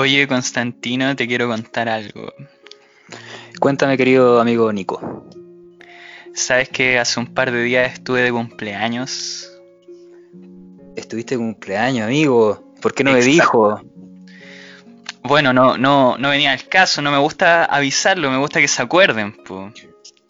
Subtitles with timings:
[0.00, 2.32] Oye, Constantino, te quiero contar algo.
[3.58, 5.26] Cuéntame, querido amigo Nico.
[6.32, 9.46] ¿Sabes que hace un par de días estuve de cumpleaños?
[10.96, 12.72] ¿Estuviste de cumpleaños, amigo?
[12.80, 13.82] ¿Por qué no me dijo?
[15.22, 18.80] Bueno, no, no, no venía al caso, no me gusta avisarlo, me gusta que se
[18.80, 19.70] acuerden, po.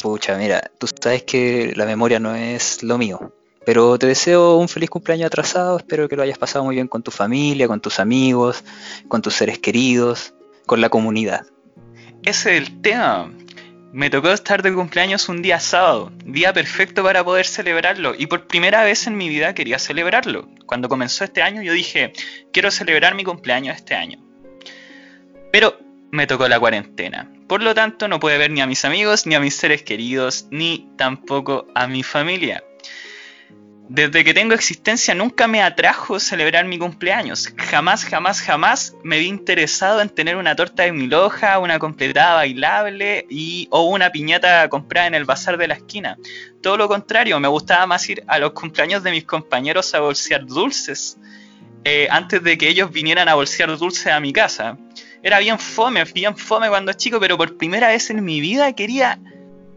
[0.02, 3.32] Pucha, mira, tú sabes que la memoria no es lo mío.
[3.64, 5.76] Pero te deseo un feliz cumpleaños atrasado.
[5.76, 8.64] Espero que lo hayas pasado muy bien con tu familia, con tus amigos,
[9.08, 10.34] con tus seres queridos,
[10.66, 11.46] con la comunidad.
[12.24, 13.30] Ese es el tema.
[13.92, 18.46] Me tocó estar de cumpleaños un día sábado, día perfecto para poder celebrarlo, y por
[18.46, 20.48] primera vez en mi vida quería celebrarlo.
[20.66, 22.12] Cuando comenzó este año yo dije,
[22.52, 24.20] quiero celebrar mi cumpleaños este año.
[25.50, 25.76] Pero
[26.12, 27.28] me tocó la cuarentena.
[27.48, 30.46] Por lo tanto, no pude ver ni a mis amigos, ni a mis seres queridos,
[30.50, 32.62] ni tampoco a mi familia.
[33.92, 37.52] Desde que tengo existencia nunca me atrajo celebrar mi cumpleaños.
[37.56, 42.34] Jamás, jamás, jamás me vi interesado en tener una torta de mil hojas, una completada
[42.34, 46.16] bailable y, o una piñata comprada en el bazar de la esquina.
[46.62, 50.46] Todo lo contrario, me gustaba más ir a los cumpleaños de mis compañeros a bolsear
[50.46, 51.18] dulces
[51.82, 54.78] eh, antes de que ellos vinieran a bolsear dulces a mi casa.
[55.20, 59.18] Era bien fome, bien fome cuando chico, pero por primera vez en mi vida quería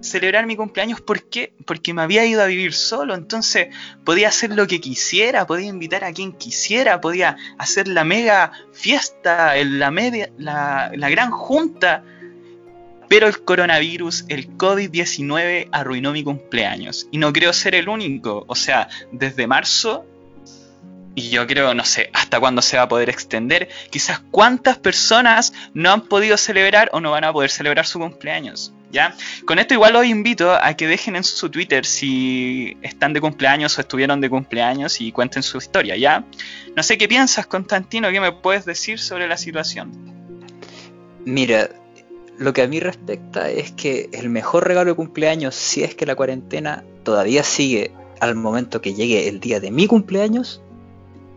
[0.03, 1.01] celebrar mi cumpleaños.
[1.01, 1.53] ¿Por qué?
[1.65, 3.67] Porque me había ido a vivir solo, entonces
[4.03, 9.55] podía hacer lo que quisiera, podía invitar a quien quisiera, podía hacer la mega fiesta,
[9.63, 12.03] la, media, la, la gran junta.
[13.09, 17.07] Pero el coronavirus, el COVID-19 arruinó mi cumpleaños.
[17.11, 18.43] Y no creo ser el único.
[18.47, 20.05] O sea, desde marzo
[21.15, 23.69] y yo creo, no sé, hasta cuándo se va a poder extender.
[23.91, 28.73] Quizás cuántas personas no han podido celebrar o no van a poder celebrar su cumpleaños.
[28.93, 29.15] ¿Ya?
[29.45, 33.75] Con esto igual los invito a que dejen en su Twitter si están de cumpleaños
[33.77, 36.23] o estuvieron de cumpleaños y cuenten su historia, ¿ya?
[36.75, 39.91] No sé qué piensas, Constantino, ¿qué me puedes decir sobre la situación?
[41.25, 41.71] Mira,
[42.37, 46.05] lo que a mí respecta es que el mejor regalo de cumpleaños, si es que
[46.05, 50.61] la cuarentena todavía sigue al momento que llegue el día de mi cumpleaños,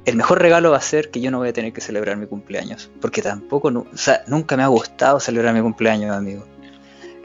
[0.04, 2.26] el mejor regalo va a ser que yo no voy a tener que celebrar mi
[2.26, 2.90] cumpleaños.
[3.00, 6.46] Porque tampoco, o sea, nunca me ha gustado celebrar mi cumpleaños, amigo.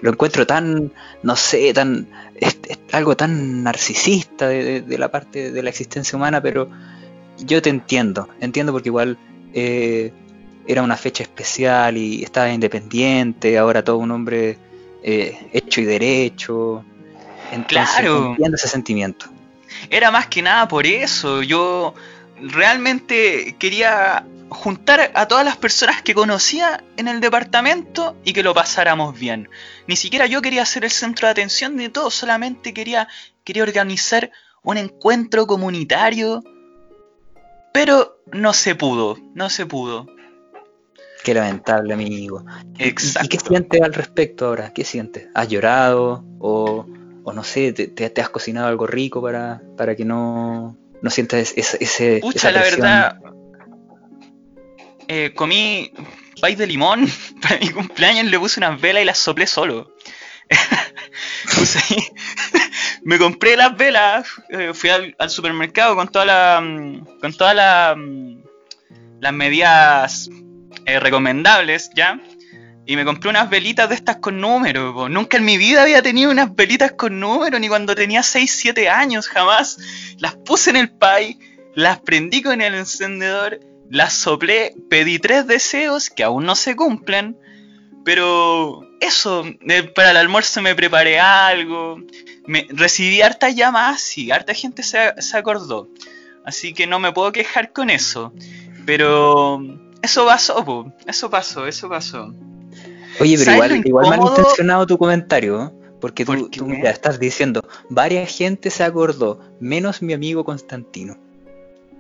[0.02, 0.92] Lo encuentro tan,
[1.24, 5.70] no sé, tan, es, es algo tan narcisista de, de- de la parte de la
[5.70, 6.70] existencia humana, pero
[7.40, 9.18] yo te entiendo, entiendo porque igual
[9.54, 10.12] eh,
[10.68, 14.58] era una fecha especial y estaba independiente, ahora todo un hombre
[15.04, 16.84] eh, hecho y derecho.
[17.52, 18.32] Entonces, Claro.
[18.32, 19.26] entiendo ese sentimiento.
[19.90, 21.42] Era más que nada por eso.
[21.44, 21.94] Yo
[22.42, 28.54] realmente quería juntar a todas las personas que conocía en el departamento y que lo
[28.54, 29.50] pasáramos bien.
[29.88, 33.08] Ni siquiera yo quería ser el centro de atención de todo, solamente quería,
[33.46, 34.30] quería organizar
[34.62, 36.44] un encuentro comunitario.
[37.74, 40.06] Pero no se pudo, no se pudo.
[41.24, 42.44] Qué lamentable, amigo.
[42.78, 43.30] ¿Y- ¿Y, Exacto.
[43.30, 44.74] qué sientes al respecto ahora?
[44.74, 45.30] ¿Qué sientes?
[45.34, 46.26] ¿Has llorado?
[46.40, 46.86] ¿O,
[47.24, 51.54] o no sé, te, te- has cocinado algo rico para, para que no, no sientas
[51.56, 53.20] ese, ese, Pucha, esa la verdad,
[55.14, 55.92] eh, comí
[56.40, 57.06] pay de limón
[57.42, 59.94] para mi cumpleaños, le puse unas velas y las soplé solo.
[63.04, 67.94] Me compré las velas, eh, fui al, supermercado con toda la, mm, con todas la,
[67.98, 68.44] mm,
[69.20, 70.30] las medidas
[70.86, 72.18] eh, recomendables, ¿ya?
[72.86, 74.94] Y me compré unas velitas de estas con número.
[74.94, 75.10] po.
[75.10, 78.90] Nunca en mi vida había tenido unas velitas con número, ni cuando tenía 6, 7
[78.90, 79.78] años, jamás.
[80.18, 81.38] Las puse en el pay,
[81.76, 83.60] las prendí con el encendedor,
[83.92, 87.38] las soplé, pedí tres deseos que aún no se cumplen.
[88.04, 91.98] Pero eso, eh, para el almuerzo me preparé algo.
[92.48, 95.90] Me, recibí hartas llamadas y harta gente se, se acordó.
[96.46, 98.34] Así que no me puedo quejar con eso.
[98.86, 99.62] Pero
[100.02, 100.92] eso pasó, po.
[101.06, 102.34] eso pasó, eso pasó.
[103.20, 104.32] Oye, pero ¿Sabes igual, igual incómodo?
[104.32, 105.70] malintencionado tu comentario, ¿eh?
[106.00, 106.60] Porque tú, ¿Por qué?
[106.60, 111.18] tú, mira, estás diciendo, varias gente se acordó, menos mi amigo Constantino.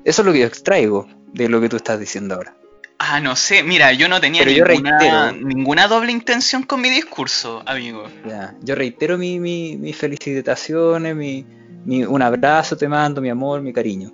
[0.03, 2.55] Eso es lo que yo extraigo de lo que tú estás diciendo ahora.
[2.99, 7.63] Ah, no sé, mira, yo no tenía Pero ninguna, ninguna doble intención con mi discurso,
[7.65, 8.03] amigo.
[8.27, 11.43] Ya, yo reitero mi, mi- mis felicitaciones, mi,
[11.85, 14.11] mi- un abrazo te mando, mi amor, mi cariño.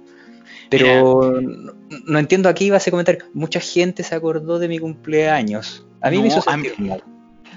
[0.70, 1.74] Pero no,
[2.06, 3.26] no entiendo aquí va ese comentario.
[3.34, 5.86] Mucha gente se acordó de mi cumpleaños.
[6.02, 7.04] A mí No, me hizo a sentir mal.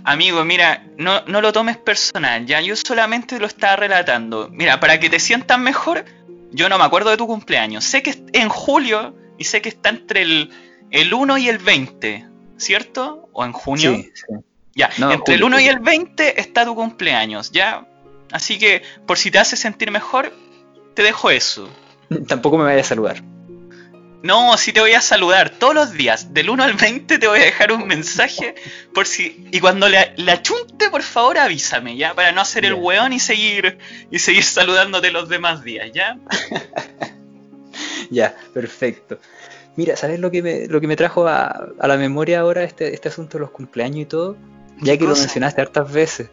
[0.02, 4.48] Amigo, mira, no, no lo tomes personal, ya yo solamente lo estaba relatando.
[4.50, 6.04] Mira, para que te sientas mejor,
[6.52, 7.84] yo no me acuerdo de tu cumpleaños.
[7.84, 10.50] Sé que es en julio y sé que está entre el,
[10.90, 12.26] el 1 y el 20,
[12.56, 13.28] ¿cierto?
[13.32, 13.94] ¿O en junio?
[13.96, 14.34] Sí, sí.
[14.74, 17.86] Ya, No, entre el julio, 1 y el 20 está tu cumpleaños, ¿ya?
[18.32, 20.32] Así que, por si te hace sentir mejor,
[20.94, 21.68] te dejo eso.
[22.28, 23.22] Tampoco me vaya a saludar.
[24.22, 26.34] No, sí te voy a saludar todos los días.
[26.34, 28.54] Del 1 al 20 te voy a dejar un mensaje
[28.92, 29.48] por si.
[29.50, 32.14] Y cuando le, le achunte, por favor avísame, ¿ya?
[32.14, 33.78] Para no hacer el weón y seguir.
[34.10, 36.18] y seguir saludándote los demás días, ¿ya?
[38.10, 39.20] Ya, perfecto.
[39.76, 42.92] Mira, ¿sabes lo que me, lo que me trajo a, a la memoria ahora este,
[42.92, 44.36] este asunto de los cumpleaños y todo?
[44.80, 46.28] Ya que lo mencionaste hartas veces.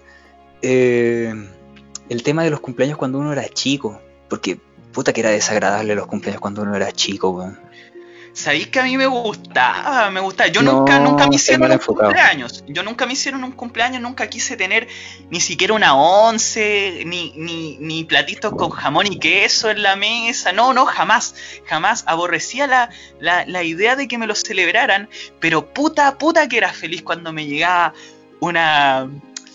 [0.64, 1.34] Eh,
[2.10, 4.02] el tema de los cumpleaños cuando uno era chico.
[4.28, 4.60] Porque
[4.92, 7.60] puta que era desagradable los cumpleaños cuando uno era chico, weón.
[8.38, 10.48] Sabéis que a mí me gustaba, me gustaba.
[10.50, 12.64] Yo No, nunca, nunca me hicieron un cumpleaños.
[12.68, 14.88] Yo nunca me hicieron un cumpleaños, nunca quise tener
[15.32, 20.52] ni siquiera una once, ni, ni, ni platitos con jamón y queso en la mesa.
[20.54, 21.34] No, no, jamás,
[21.66, 22.04] jamás.
[22.06, 26.72] Aborrecía la, la, la idea de que me lo celebraran, pero puta, puta que era
[26.72, 27.96] feliz cuando me llegaba
[28.40, 29.10] una,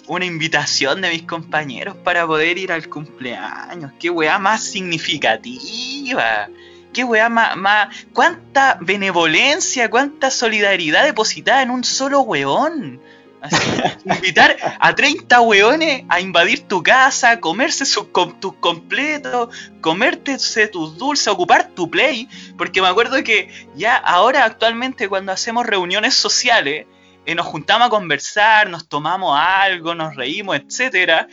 [0.09, 3.93] una invitación de mis compañeros para poder ir al cumpleaños.
[4.01, 6.49] Qué weá más significativa.
[6.93, 7.89] Qué weá más.
[8.13, 13.01] Cuánta benevolencia, cuánta solidaridad depositada en un solo weón.
[13.41, 13.57] Así,
[14.05, 19.49] invitar a 30 weones a invadir tu casa, comerse sus com- tus completos,
[19.81, 20.37] comerte
[20.71, 22.29] tus dulces, ocupar tu play.
[22.57, 26.87] Porque me acuerdo que ya ahora actualmente cuando hacemos reuniones sociales,
[27.27, 31.27] eh, nos juntamos a conversar, nos tomamos algo, nos reímos, etcétera.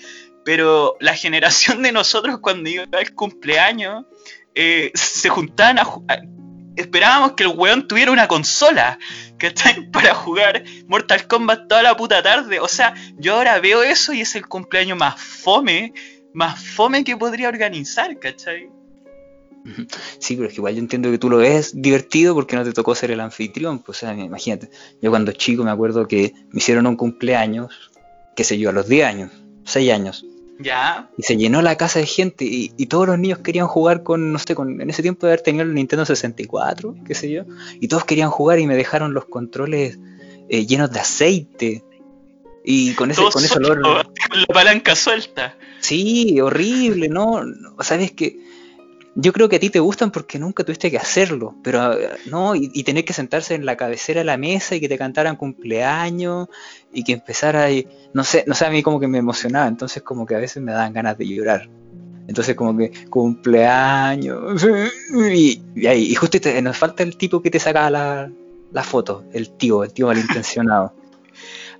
[0.44, 4.06] Pero la generación de nosotros cuando iba al cumpleaños
[4.61, 5.85] eh, se juntaban a,
[6.75, 9.00] Esperábamos que el weón tuviera una consola,
[9.38, 9.89] ¿cachai?
[9.91, 12.59] Para jugar Mortal Kombat toda la puta tarde.
[12.59, 15.94] O sea, yo ahora veo eso y es el cumpleaños más fome,
[16.33, 18.69] más fome que podría organizar, ¿cachai?
[20.19, 22.73] Sí, pero es que igual yo entiendo que tú lo ves divertido porque no te
[22.73, 23.79] tocó ser el anfitrión.
[23.79, 24.69] Pues, o sea, imagínate,
[25.01, 27.91] yo cuando chico me acuerdo que me hicieron un cumpleaños,
[28.35, 29.31] qué sé yo, a los 10 años,
[29.65, 30.25] 6 años,
[30.59, 34.03] Ya, y se llenó la casa de gente y, y todos los niños querían jugar
[34.03, 37.31] con, no sé, con, en ese tiempo de haber tenido el Nintendo 64, qué sé
[37.31, 37.44] yo,
[37.79, 39.97] y todos querían jugar y me dejaron los controles
[40.50, 41.83] eh, llenos de aceite.
[42.63, 43.81] Y con ese, con ese olor,
[44.29, 45.56] con la palanca suelta.
[45.79, 47.44] Sí, horrible, ¿no?
[47.44, 48.38] No, Sabes que
[49.21, 52.56] yo creo que a ti te gustan porque nunca tuviste que hacerlo, pero eh, no,
[52.56, 55.36] y, y tener que sentarse en la cabecera de la mesa y que te cantaran
[55.36, 56.48] cumpleaños
[56.94, 60.04] y que empezara y no sé, no sé, a mí como que me emocionaba, entonces
[60.04, 61.69] como que a veces me daban ganas de llorar.
[62.27, 64.63] Entonces como que cumpleaños
[65.33, 68.31] y, y ahí, y justo te- nos falta el tipo que te sacaba la,
[68.71, 70.94] la foto, el tío, el tío malintencionado.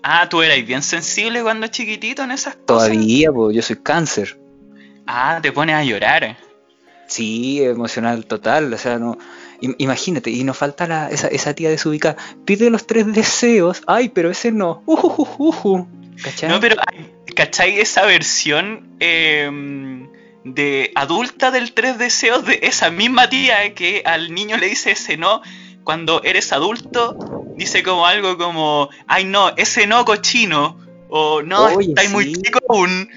[0.02, 2.88] Ah, tú eras bien sensible cuando chiquitito en esas cosas.
[2.88, 4.40] Todavía, pues yo soy cáncer.
[5.06, 6.38] Ah, te pones a llorar.
[7.10, 9.18] Sí, emocional total, o sea, no,
[9.62, 12.16] im- imagínate, y nos falta la, esa, esa tía desubicada,
[12.46, 15.88] pide los tres deseos, ay, pero ese no, ujujujuju,
[16.24, 16.50] ¿cachai?
[16.50, 16.76] No, pero
[17.36, 19.50] ¿cachai esa versión eh,
[20.44, 25.18] de adulta del tres deseos de esa misma tía que al niño le dice ese
[25.18, 25.42] no
[25.84, 27.18] cuando eres adulto?
[27.58, 30.78] Dice como algo como, ay no, ese no cochino,
[31.10, 33.10] o no, Oye, estáis muy chico aún.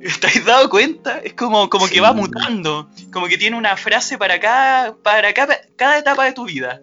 [0.02, 1.18] ¿Estáis dado cuenta?
[1.18, 5.58] Es como, como que va mutando, como que tiene una frase para cada, para cada,
[5.76, 6.80] cada etapa de tu vida.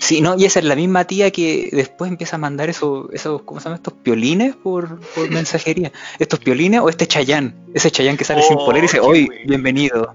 [0.00, 3.42] Sí, no, y esa es la misma tía que después empieza a mandar esos, esos
[3.42, 5.92] ¿cómo se llaman estos piolines por, por mensajería?
[6.18, 9.28] Estos piolines o este Chayán, ese Chayán que sale sin Oh, polera y dice, hoy,
[9.44, 10.14] bienvenido,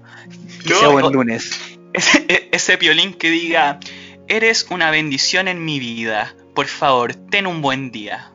[0.62, 1.60] que No, sea buen lunes.
[1.92, 3.78] Ese, e- ese piolín que diga,
[4.26, 8.32] eres una bendición en mi vida, por favor, ten un buen día.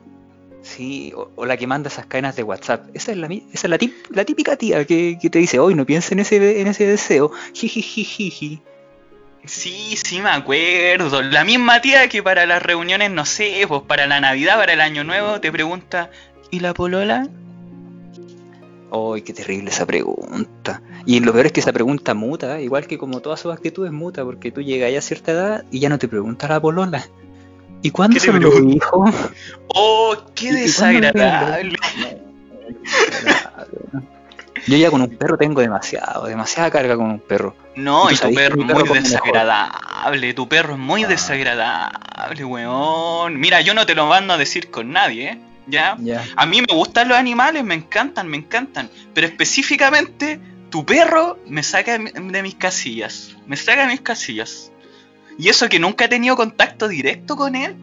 [0.76, 2.88] Sí, o, o la que manda esas cadenas de WhatsApp.
[2.94, 5.58] Esa es la, mi- esa es la, tip- la típica tía que, que te dice,
[5.58, 7.32] hoy no pienses en ese, en ese deseo.
[7.54, 8.62] Jijijijiji.
[9.44, 11.22] Sí, sí me acuerdo.
[11.22, 14.80] La misma tía que para las reuniones, no sé, pues para la Navidad, para el
[14.80, 16.10] Año Nuevo, te pregunta,
[16.52, 17.26] ¿y la polola?
[18.92, 20.82] Ay, qué terrible esa pregunta.
[21.06, 24.24] Y lo peor es que esa pregunta muta, igual que como todas sus actitudes muta,
[24.24, 27.06] porque tú llegas ya a cierta edad y ya no te pregunta la polola.
[27.82, 29.04] ¿Y cuándo ¿Qué te se lo dijo?
[29.68, 31.78] ¡Oh, qué ¿Y- y cuándo le desagradable!
[34.66, 37.56] Yo ya con un perro tengo demasiado, demasiada carga con un perro.
[37.76, 41.08] No, y tu perro es muy desagradable, tu perro es muy Ah.
[41.08, 43.40] desagradable, weón.
[43.40, 45.40] Mira, yo no te lo mando a decir con nadie, ¿eh?
[45.66, 45.96] ¿Ya?
[46.36, 48.90] A mí me gustan los animales, me encantan, me encantan.
[49.14, 53.36] Pero específicamente, tu perro me saca de mis casillas.
[53.46, 54.72] Me saca de mis casillas.
[55.40, 57.74] Y eso que nunca he tenido contacto directo con él.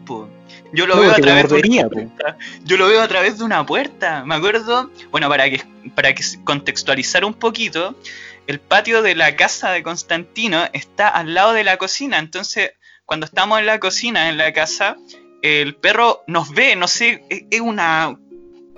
[0.72, 2.38] Yo lo No, veo a través de una puerta.
[2.64, 4.24] Yo lo veo a través de una puerta.
[4.24, 5.62] Me acuerdo, bueno, para que
[5.94, 7.98] para que contextualizar un poquito,
[8.46, 12.18] el patio de la casa de Constantino está al lado de la cocina.
[12.18, 12.72] Entonces,
[13.04, 14.96] cuando estamos en la cocina, en la casa,
[15.42, 18.16] el perro nos ve, no sé, es, es una...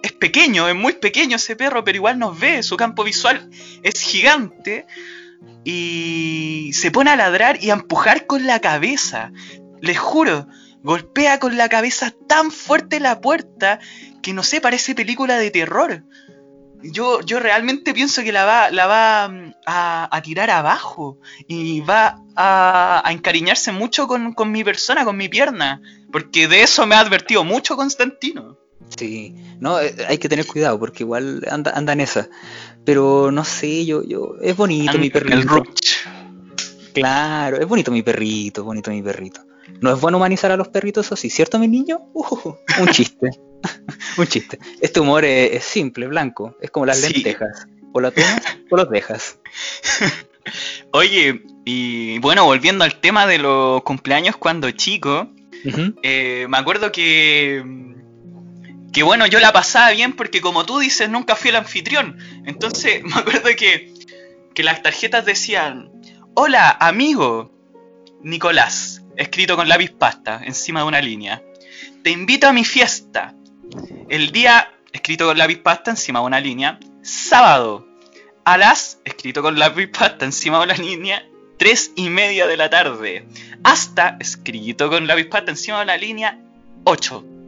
[0.02, 3.50] Es pequeño, es muy pequeño ese perro, pero igual nos ve, su campo visual
[3.82, 4.87] es gigante.
[5.64, 9.32] Y se pone a ladrar y a empujar con la cabeza.
[9.80, 10.47] Les juro,
[10.82, 13.80] golpea con la cabeza tan fuerte la puerta
[14.23, 16.04] que no sé, parece película de terror.
[16.82, 22.23] Yo, yo realmente pienso que la va, la va mm, a, tirar abajo y va
[22.37, 27.44] a, encariñarse mucho con, mi persona, con mi pierna, porque de eso me ha advertido
[27.44, 28.59] mucho Constantino.
[28.97, 32.28] Sí, no, eh, hay que tener cuidado porque igual anda, anda en esa.
[32.84, 35.64] Pero no sé, yo, yo, es bonito mi perrito.
[36.92, 39.42] Claro, es bonito mi perrito, bonito mi perrito.
[39.80, 42.00] No es bueno humanizar a los perritos así, ¿cierto, mi niño?
[42.12, 43.30] Uh, un chiste.
[44.18, 44.58] un chiste.
[44.80, 46.56] Este humor es, simple, blanco.
[46.60, 47.66] Es como las lentejas.
[47.92, 49.38] O la tomas o los dejas.
[50.92, 55.32] Oye, y bueno, volviendo al tema de los cumpleaños cuando chico,
[56.02, 57.64] eh, me acuerdo que.
[58.92, 62.18] Que bueno, yo la pasaba bien porque, como tú dices, nunca fui el anfitrión.
[62.44, 63.92] Entonces, me acuerdo que,
[64.54, 65.90] que las tarjetas decían:
[66.35, 67.52] Hola, amigo
[68.23, 71.42] Nicolás, escrito con lápiz pasta encima de una línea.
[72.02, 73.35] Te invito a mi fiesta.
[74.09, 76.78] El día, escrito con lápiz pasta encima de una línea.
[77.02, 77.87] Sábado,
[78.44, 81.26] a las, escrito con lápiz pasta encima de una línea.
[81.59, 83.26] Tres y media de la tarde.
[83.62, 86.38] Hasta, escrito con lápiz pasta encima de una línea.
[86.85, 87.39] 8.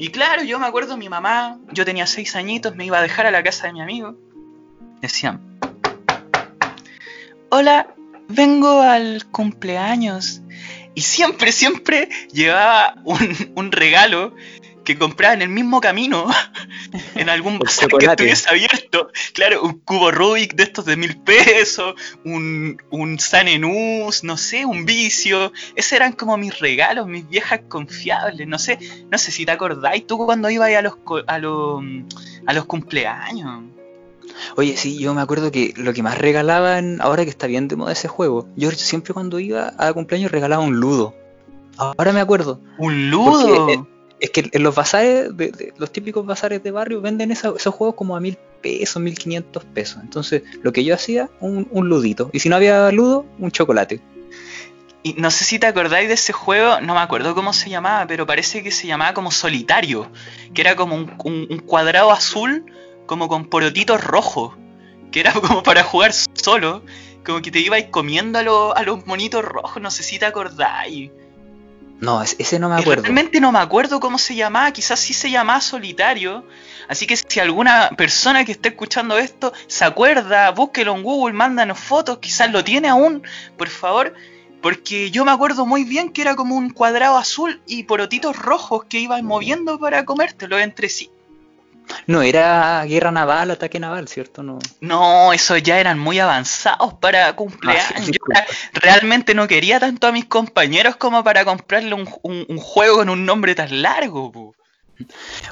[0.00, 3.26] Y claro, yo me acuerdo, mi mamá, yo tenía seis añitos, me iba a dejar
[3.26, 4.16] a la casa de mi amigo.
[5.02, 5.60] Decían,
[7.50, 7.94] hola,
[8.26, 10.40] vengo al cumpleaños.
[10.94, 14.34] Y siempre, siempre llevaba un, un regalo
[14.84, 16.26] que compraba en el mismo camino,
[17.14, 19.10] en algún bazar que estuviese abierto.
[19.34, 21.94] Claro, un cubo Rubik de estos de mil pesos,
[22.24, 25.52] un, un Sanenus, no sé, un vicio.
[25.74, 28.46] Esos eran como mis regalos, mis viejas confiables.
[28.46, 28.78] No sé,
[29.10, 30.94] no sé si te acordáis tú cuando ibas a los,
[31.26, 31.82] a los,
[32.46, 33.64] a los cumpleaños.
[34.56, 37.76] Oye, sí, yo me acuerdo que lo que más regalaban, ahora que está bien de
[37.76, 41.14] moda ese juego, yo siempre cuando iba a cumpleaños regalaba un ludo.
[41.76, 42.60] Ahora me acuerdo.
[42.78, 43.86] ¿Un ludo?
[44.20, 48.16] Es que en los bazares, de, los típicos bazares de barrio, venden esos juegos como
[48.16, 49.98] a mil pesos, mil quinientos pesos.
[50.02, 52.30] Entonces, lo que yo hacía, un, ludito.
[52.32, 54.00] Y si no había ludo, un chocolate.
[55.02, 58.06] Y no sé si te acordáis de ese juego, no me acuerdo cómo se llamaba,
[58.06, 60.10] pero parece que se llamaba como solitario,
[60.52, 62.66] que era como un, un cuadrado azul,
[63.06, 64.52] como con porotitos rojos,
[65.10, 66.82] que era como para jugar solo,
[67.24, 71.10] como que te ibais comiendo a, a los monitos rojos, no sé si te acordáis.
[72.00, 73.02] No, ese no me acuerdo.
[73.02, 76.46] Realmente no me acuerdo cómo se llamaba, quizás sí se llamaba Solitario.
[76.88, 81.78] Así que si alguna persona que esté escuchando esto se acuerda, búsquelo en Google, mándanos
[81.78, 83.22] fotos, quizás lo tiene aún,
[83.58, 84.14] por favor.
[84.62, 88.84] Porque yo me acuerdo muy bien que era como un cuadrado azul y porotitos rojos
[88.84, 91.10] que iban moviendo para comértelo entre sí.
[92.06, 94.42] No, era guerra naval, ataque naval, ¿cierto?
[94.42, 97.84] No, no eso ya eran muy avanzados para cumpleaños.
[97.94, 102.06] Ah, Yo realmente no quería tanto a mis compañeros como para comprarle un,
[102.58, 104.54] juego con un nombre tan largo.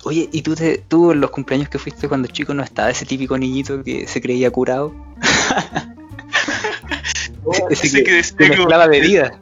[0.05, 3.07] Oye, ¿y tú, te, tú en los cumpleaños que fuiste cuando chico no estaba ese
[3.07, 4.95] típico niñito que se creía curado?
[7.71, 9.33] ese, que, decía mezclaba bebidas.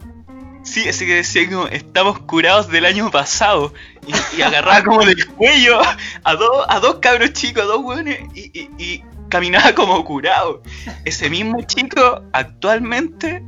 [0.63, 3.73] Sí, ese que decía como estamos curados del año pasado
[4.07, 5.81] y, agarraba como del cuello
[6.25, 10.63] a, dos a dos cabros chicos, a dos hueones y, caminaba como curado.
[11.05, 13.43] Ese mismo chico actualmente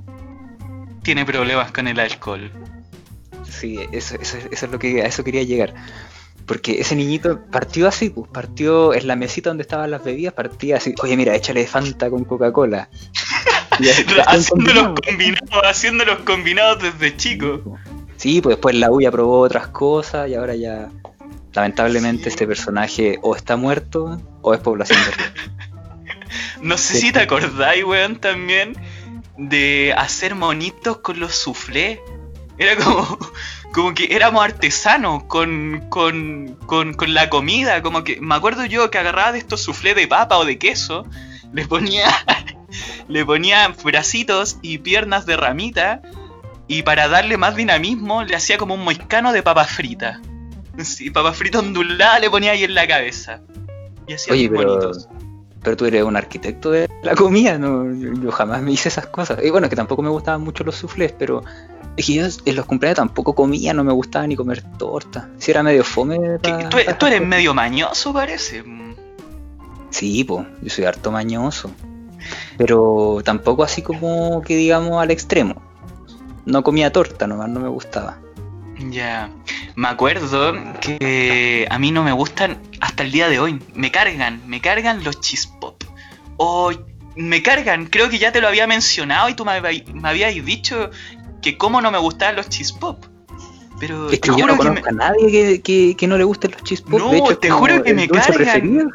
[1.02, 2.50] tiene problemas con el alcohol.
[3.48, 5.74] Sí, eso, eso, eso es lo que a eso quería llegar.
[6.46, 10.78] Porque ese niñito partió así, pues partió en la mesita donde estaban las bebidas, partía
[10.78, 12.88] así, oye mira, échale Fanta con Coca-Cola.
[14.26, 17.78] haciendo, los combinados, haciendo los combinados desde chico.
[18.18, 20.90] Sí, pues después la Uya probó otras cosas y ahora ya
[21.54, 25.12] lamentablemente este personaje o está muerto o es población de
[26.62, 28.76] No sé si te acordáis, weón, también
[29.36, 32.00] de hacer monitos con los soufflés.
[32.58, 33.18] Era como,
[33.72, 37.82] como que éramos artesanos con, con, con, con, la comida.
[37.82, 41.06] Como que me acuerdo yo que agarraba de estos soufflés de papa o de queso,
[41.52, 42.08] le ponía
[43.08, 46.02] le ponía bracitos y piernas de ramita
[46.68, 50.20] y para darle más dinamismo le hacía como un moicano de papa frita.
[50.78, 53.40] Sí, papa frita ondulada le ponía ahí en la cabeza.
[54.06, 54.92] Y hacía Oye, pero,
[55.62, 59.40] pero tú eres un arquitecto de la comida, no, yo jamás me hice esas cosas.
[59.42, 61.42] Y bueno, que tampoco me gustaban mucho los suflés, pero
[61.96, 65.28] es que yo en los cumpleaños tampoco comía, no me gustaba ni comer torta.
[65.38, 66.38] Si era medio fome.
[66.38, 68.62] ¿Tú, eres medio mañoso, parece.
[69.90, 71.72] Sí, pues, yo soy harto mañoso
[72.56, 75.62] pero tampoco así como que digamos al extremo.
[76.48, 78.18] No comía torta, nomás no me gustaba.
[78.90, 79.30] Ya,
[79.74, 83.60] me acuerdo que a mí no me gustan hasta el día de hoy.
[83.74, 85.84] Me cargan, me cargan los chispop.
[86.38, 86.72] O
[87.16, 87.86] me cargan.
[87.86, 90.90] Creo que ya te lo había mencionado y tú me, me habías dicho
[91.42, 93.04] que cómo no me gustaban los cheese pop.
[93.80, 96.82] Pero es que yo no conozco a nadie que, que, no le gusten los cheese
[96.82, 96.98] pop.
[96.98, 98.90] No, de hecho, te juro que me cargan.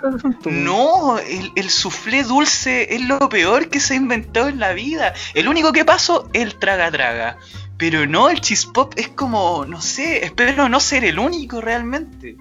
[0.46, 5.14] No, el, el soufflé dulce es lo peor que se ha inventado en la vida.
[5.34, 7.38] El único que paso es el traga traga.
[7.78, 12.38] Pero no, el cheese pop es como, no sé, espero no ser el único realmente.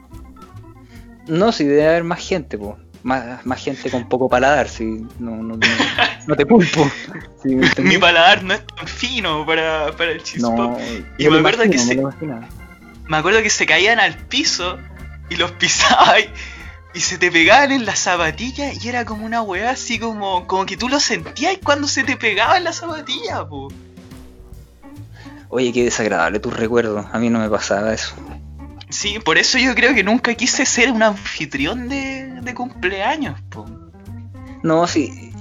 [1.29, 5.37] No, si debe haber más gente, pues más, más gente con poco paladar, si no,
[5.37, 5.59] no,
[6.27, 6.91] no, te culpo.
[7.79, 10.79] Mi paladar no es tan fino para, para el chispop.
[11.19, 12.01] y me acuerdo que se.
[13.09, 14.79] Me acuerdo que se caían al piso
[15.29, 16.25] y los pisabas
[16.95, 20.67] y, se te pegaban en la zapatilla y era como una weá así como, como
[20.67, 23.69] que tú lo sentías cuando se te pegaba en la zapatilla, po.
[25.49, 27.07] Oye, qué desagradable tu recuerdo.
[27.13, 28.15] A mí no me pasaba eso.
[28.93, 33.41] Sí, por eso yo creo que nunca quise ser un anfitrión de, cumpleaños.
[34.63, 35.33] No, sí,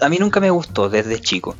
[0.00, 1.54] a mí nunca me gustó desde chico.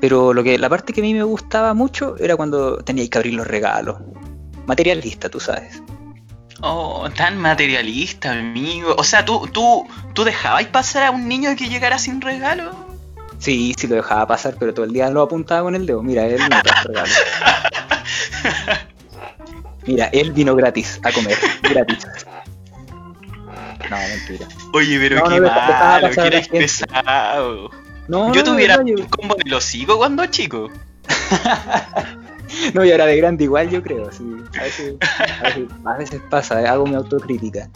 [0.00, 3.18] Pero lo que la parte que a mí me gustaba mucho era cuando teníais que
[3.18, 3.98] abrir los regalos.
[4.66, 5.80] Materialista, tú sabes.
[6.60, 8.96] Oh, tan materialista, amigo.
[8.98, 12.72] O sea, ¿tú, tú, tú dejabais pasar a un niño que llegara sin regalo?
[13.38, 16.02] Sí, sí lo dejaba pasar, pero todo el día lo apuntaba con el dedo.
[16.02, 17.12] Mira, él no trae regalo.
[19.86, 21.36] Mira, él vino gratis a comer.
[21.62, 22.06] gratis.
[23.90, 24.48] No, mentira.
[24.72, 27.70] Oye, pero qué malo, que eres pesado.
[28.08, 30.70] No, Yo tuviera un combo de los hocico cuando chico.
[32.74, 34.10] no, y ahora de grande igual yo creo.
[34.12, 34.24] Sí.
[34.58, 34.94] A, veces,
[35.84, 37.68] a, veces, pasa, eh, hago mi autocrítica.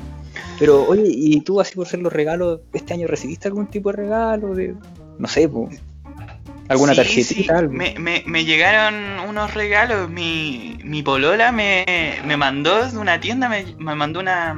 [0.58, 3.96] Pero, oye, ¿y tú así por ser los regalos, este año recibiste algún tipo de
[3.96, 4.54] regalo?
[4.54, 4.74] De,
[5.18, 5.80] no sé, pues,
[6.68, 7.62] ¿Alguna tarjetita?
[7.62, 10.10] Me, me, me, llegaron unos regalos.
[10.10, 14.56] Mi, mi polola me, me mandó de una tienda, me, me, mandó una,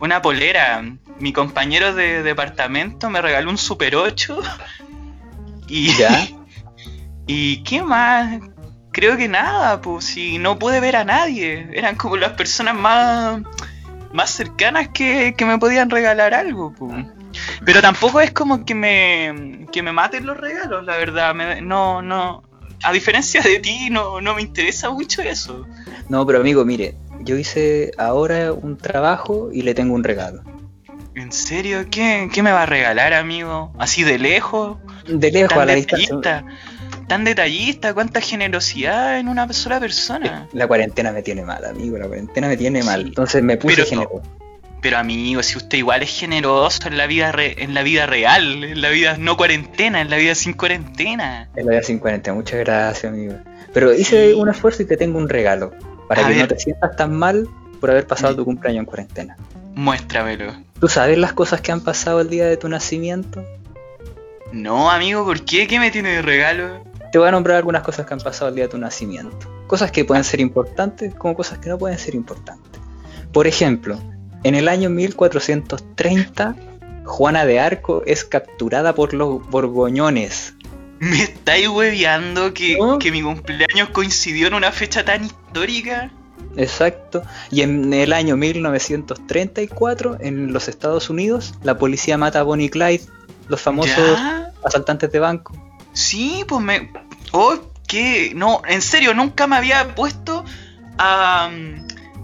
[0.00, 0.82] una polera.
[1.18, 4.40] Mi compañero de departamento me regaló un Super 8.
[5.72, 6.26] Y, ¿Ya?
[7.28, 8.40] ¿Y qué más?
[8.90, 11.68] Creo que nada, pues si no pude ver a nadie.
[11.72, 13.40] Eran como las personas más,
[14.12, 17.06] más cercanas que, que me podían regalar algo, pues.
[17.64, 21.34] Pero tampoco es como que me, que me maten los regalos, la verdad.
[21.62, 22.42] no, no.
[22.82, 25.66] A diferencia de ti, no, no me interesa mucho eso.
[26.08, 30.42] No, pero amigo, mire, yo hice ahora un trabajo y le tengo un regalo.
[31.14, 31.86] ¿En serio?
[31.90, 33.72] ¿Qué, qué me va a regalar, amigo?
[33.78, 34.78] ¿Así de lejos?
[35.06, 36.44] De lejos, a la distancia.
[37.08, 40.48] Tan detallista, cuánta generosidad en una sola persona.
[40.52, 43.02] La cuarentena me tiene mal, amigo, la cuarentena me tiene mal.
[43.02, 44.22] Entonces me puse generoso.
[44.82, 48.80] Pero amigo, si usted igual es generoso en la vida en la vida real, en
[48.80, 51.50] la vida no cuarentena, en la vida sin cuarentena.
[51.54, 53.34] En la vida sin cuarentena, muchas gracias, amigo.
[53.74, 55.72] Pero hice un esfuerzo y te tengo un regalo.
[56.08, 57.46] Para que no te sientas tan mal
[57.80, 59.36] por haber pasado tu cumpleaños en cuarentena.
[59.74, 60.52] Muéstramelo.
[60.80, 63.44] ¿Tú sabes las cosas que han pasado el día de tu nacimiento?
[64.52, 65.68] No, amigo, ¿por qué?
[65.68, 66.82] ¿Qué me tiene de regalo?
[67.12, 69.48] Te voy a nombrar algunas cosas que han pasado el día de tu nacimiento.
[69.66, 72.80] Cosas que pueden ser importantes como cosas que no pueden ser importantes.
[73.32, 73.98] Por ejemplo,
[74.42, 76.56] en el año 1430,
[77.04, 80.54] Juana de Arco es capturada por los borgoñones.
[80.98, 86.10] ¿Me estáis hueveando que, que mi cumpleaños coincidió en una fecha tan histórica?
[86.56, 87.22] Exacto.
[87.50, 93.04] Y en el año 1934, en los Estados Unidos, la policía mata a Bonnie Clyde,
[93.48, 94.18] los famosos
[94.64, 95.54] asaltantes de banco.
[95.92, 96.92] Sí, pues me...
[97.32, 98.32] Oh, ¿qué?
[98.34, 100.44] No, en serio, nunca me había puesto
[100.98, 101.50] a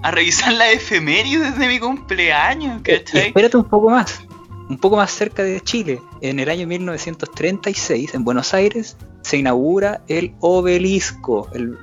[0.06, 3.26] a revisar la efemérides de mi cumpleaños, ¿cachai?
[3.26, 4.20] espérate un poco más,
[4.68, 6.00] un poco más cerca de Chile.
[6.20, 11.76] En el año 1936, en Buenos Aires, se inaugura el obelisco, el,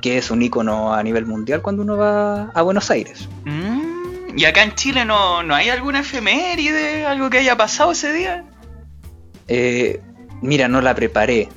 [0.00, 3.28] que es un icono a nivel mundial cuando uno va a Buenos Aires.
[3.44, 8.12] Mm, ¿Y acá en Chile no, no hay alguna efeméride, algo que haya pasado ese
[8.12, 8.44] día?
[9.48, 10.00] Eh,
[10.40, 11.48] mira, no la preparé,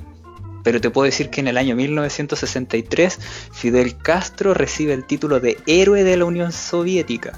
[0.64, 3.20] pero te puedo decir que en el año 1963
[3.52, 7.38] Fidel Castro recibe el título de héroe de la Unión Soviética.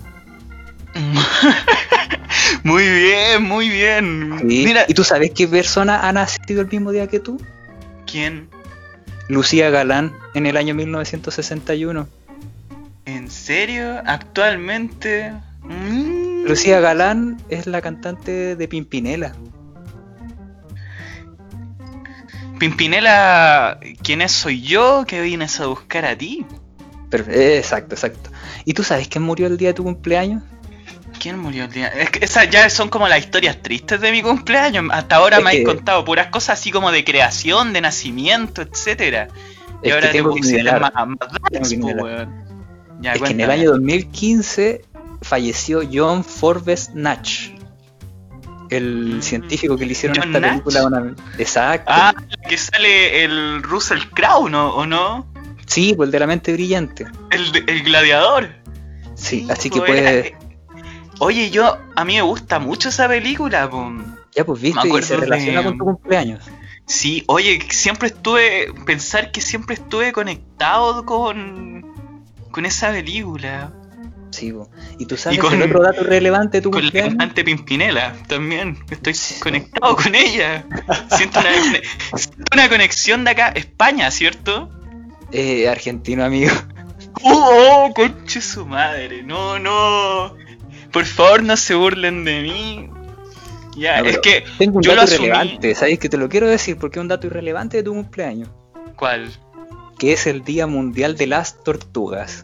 [2.63, 4.45] muy bien, muy bien.
[4.45, 7.41] Mira, ¿Y tú sabes qué persona ha nacido el mismo día que tú?
[8.05, 8.49] ¿Quién?
[9.27, 12.07] Lucía Galán en el año 1961.
[13.05, 14.01] ¿En serio?
[14.05, 15.31] Actualmente.
[15.63, 16.45] Mm.
[16.45, 19.33] Lucía Galán es la cantante de Pimpinela.
[22.61, 24.31] Pimpinela, ¿quién es?
[24.31, 26.45] Soy yo que vienes a buscar a ti.
[27.11, 28.29] exacto, exacto.
[28.65, 30.43] ¿Y tú sabes quién murió el día de tu cumpleaños?
[31.19, 31.87] ¿Quién murió el día?
[31.87, 34.85] Es que esas ya son como las historias tristes de mi cumpleaños.
[34.91, 39.29] Hasta ahora me has contado puras cosas así como de creación, de nacimiento, etcétera.
[39.81, 41.61] Y ahora te puse más, más
[43.01, 44.85] es que en el año 2015
[45.23, 47.50] falleció John Forbes Natch.
[48.71, 49.21] El Mm.
[49.21, 51.15] científico que le hicieron John esta película una...
[51.37, 51.91] Exacto.
[51.93, 52.13] Ah,
[52.49, 54.69] que sale el Russell Crowe, ¿no?
[54.73, 55.27] ¿O no?
[55.67, 57.05] Sí, pues el de la mente brillante.
[57.29, 58.49] El, el gladiador.
[59.15, 60.27] Sí, así que pues, puede...
[60.29, 60.39] era-
[61.19, 63.91] Oye, yo, a mí me gusta mucho esa película, po.
[64.33, 66.43] Ya pues viste, y se relaciona de- con tu cumpleaños.
[66.87, 71.93] Sí, oye, siempre estuve, pensar que siempre estuve conectado con,
[72.51, 73.71] con esa película.
[74.31, 74.53] Sí,
[74.97, 77.09] y tú sabes con- el otro dato relevante de tu Con la cumpleaños.
[77.17, 78.77] cantante Pimpinela también.
[78.89, 79.39] Estoy Sí.
[79.39, 80.65] conectado con ella.
[81.15, 81.49] Siento una,
[82.15, 84.69] siento una conexión de acá, España, ¿cierto?
[85.31, 86.51] Eh, argentino, amigo.
[87.23, 89.21] ¡Oh, oh, conche su madre!
[89.23, 90.35] No, no.
[90.91, 92.89] Por favor, no se burlen de mí.
[93.77, 94.43] Ya, No, es que.
[94.57, 95.99] Tengo un Yo dato irrelevante, ¿sabes?
[95.99, 98.49] Que te lo quiero decir porque es un dato irrelevante de tu cumpleaños.
[98.95, 99.31] ¿Cuál?
[99.97, 102.43] Que es el Día Mundial de las Tortugas.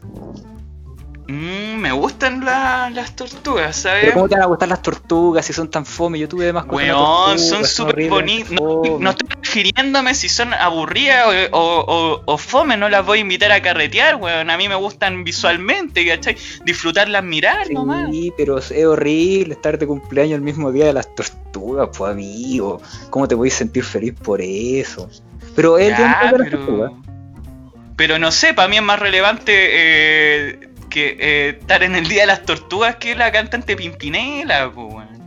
[1.30, 4.14] Mm, me gustan la- las tortugas, Pero ¿sabes?
[4.14, 6.18] ¿cómo te van a gustar las tortugas si son tan fome?
[6.20, 8.52] Yo tuve mascota una Weón, tortuga, son súper bonitas.
[8.52, 13.18] No, no estoy refiriéndome si son aburridas o, o, o- o fome, no las voy
[13.18, 14.50] a invitar a carretear, weón.
[14.50, 16.38] A mí me gustan visualmente, ¿cachai?
[16.64, 18.10] Disfrutarlas mirar nomás.
[18.10, 22.82] Sí, pero es horrible estar de cumpleaños el mismo día de las tortugas, pues amigo.
[23.10, 25.10] ¿Cómo te podéis sentir feliz por eso?
[25.56, 26.58] Pero Día Ya, Mundial de las pero...
[26.66, 26.92] Tortugas.
[27.98, 32.22] pero no sé, para mí es más relevante eh, que eh, estar en el Día
[32.22, 35.18] de las Tortugas que la cantante Pimpinela, pues, weón.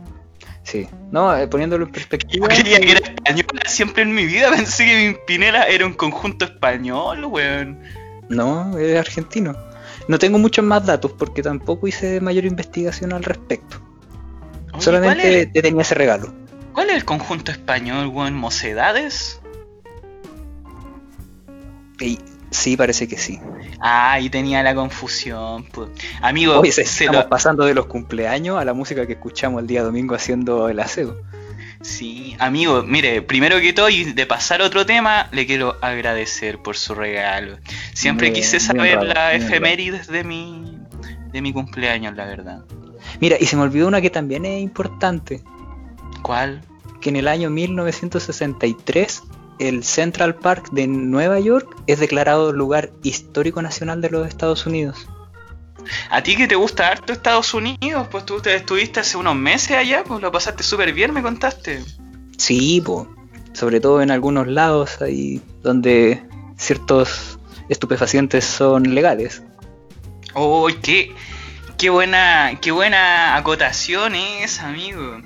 [0.63, 2.47] Sí, no, eh, poniéndolo en perspectiva.
[2.49, 6.45] Yo creía que era española, siempre en mi vida pensé que Pimpinela era un conjunto
[6.45, 7.79] español, weón.
[8.29, 9.55] No, es argentino.
[10.07, 13.77] No tengo muchos más datos porque tampoco hice mayor investigación al respecto.
[13.77, 16.33] Oye, ¿cuál, Solamente te tenía ese regalo.
[16.73, 18.33] cuál es el conjunto español, weón?
[18.33, 19.39] ¿Mocedades?
[22.51, 23.39] Sí, parece que sí.
[23.79, 25.89] Ah, ahí tenía la confusión, pues.
[26.21, 29.61] Amigo, Oye, se- se estamos lo- pasando de los cumpleaños a la música que escuchamos
[29.61, 31.17] el día domingo haciendo el aseo.
[31.81, 36.59] Sí, amigo, mire, primero que todo y de pasar a otro tema, le quiero agradecer
[36.59, 37.57] por su regalo.
[37.95, 40.77] Siempre quise saber la efemérides de mi
[41.31, 42.59] de mi cumpleaños, la verdad.
[43.19, 45.41] Mira, y se me olvidó una que también es importante,
[46.21, 46.61] ¿Cuál?
[46.99, 49.23] que en el año 1963
[49.61, 55.07] el Central Park de Nueva York es declarado lugar histórico nacional de los Estados Unidos.
[56.09, 59.77] A ti que te gusta harto Estados Unidos, pues tú te estuviste hace unos meses
[59.77, 61.83] allá, pues lo pasaste súper bien, me contaste.
[62.37, 63.07] Sí, po,
[63.53, 66.23] sobre todo en algunos lados ahí donde
[66.57, 69.43] ciertos estupefacientes son legales.
[70.33, 71.13] Oh, qué,
[71.77, 75.21] qué buena, qué buena acotación es, amigo.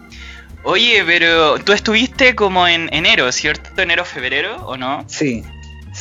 [0.68, 3.80] Oye, pero tú estuviste como en enero, ¿cierto?
[3.80, 5.06] Enero, febrero, ¿o no?
[5.08, 5.44] Sí,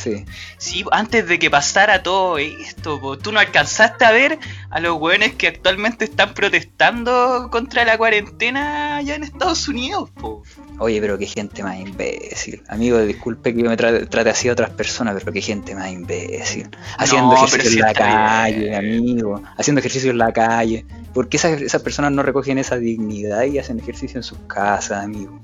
[0.05, 0.25] sí.
[0.57, 4.39] Sí, antes de que pasara todo esto, po, tú no alcanzaste a ver
[4.69, 10.43] a los hueones que actualmente están protestando contra la cuarentena allá en Estados Unidos, po.
[10.79, 12.61] Oye, pero qué gente más imbécil.
[12.69, 15.89] Amigo, disculpe que yo me trate, trate así a otras personas, pero qué gente más
[15.91, 16.69] imbécil.
[16.97, 18.75] Haciendo No, ejercicio en la calle, bien.
[18.75, 19.41] amigo.
[19.57, 20.85] Haciendo ejercicio en la calle.
[21.13, 25.03] ¿Por qué esas, esas personas no recogen esa dignidad y hacen ejercicio en sus casas,
[25.03, 25.39] amigo?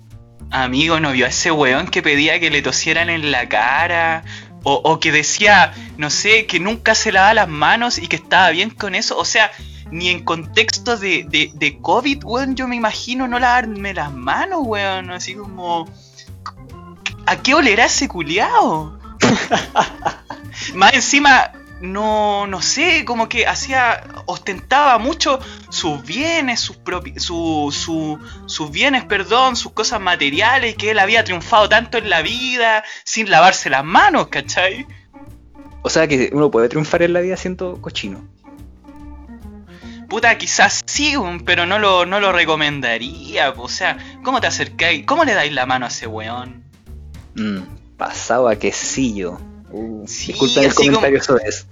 [0.54, 4.26] Amigo, ¿no vio a ese weón que pedía que le tosieran en la cara?
[4.63, 8.50] O, o que decía, no sé, que nunca se lava las manos y que estaba
[8.52, 9.17] bien con eso.
[9.17, 9.52] O sea,
[9.91, 14.62] ni en contexto de, de, de COVID, weón, yo me imagino no lavarme las manos,
[14.63, 15.12] weón.
[15.12, 15.88] Así como...
[17.26, 18.97] ¿A qué olerá ese culiao?
[20.76, 25.39] Más encima, no, no sé, como que hacía, ostentaba mucho
[25.69, 31.23] sus bienes, sus propi- su, su- sus bienes, perdón, sus cosas materiales, que él había
[31.23, 34.85] triunfado tanto en la vida sin lavarse las manos, ¿cachai?
[35.83, 38.23] O sea que uno puede triunfar en la vida siendo cochino.
[40.07, 41.15] Puta, quizás sí,
[41.45, 45.05] pero no lo, no lo recomendaría, o sea, ¿cómo te acercáis?
[45.05, 46.63] ¿Cómo le dais la mano a ese weón?
[47.35, 47.61] Mm,
[47.97, 49.33] pasado a quesillo.
[49.33, 49.50] Uh,
[50.07, 51.67] Sí, disculpen el como- comentario eso es.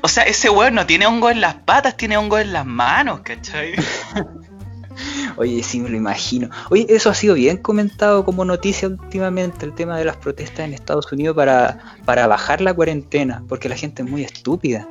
[0.00, 3.20] O sea, ese weón no tiene hongo en las patas, tiene hongo en las manos,
[3.20, 3.74] ¿cachai?
[5.36, 6.50] Oye, sí me lo imagino.
[6.70, 10.74] Oye, eso ha sido bien comentado como noticia últimamente, el tema de las protestas en
[10.74, 14.88] Estados Unidos para, para bajar la cuarentena, porque la gente es muy estúpida.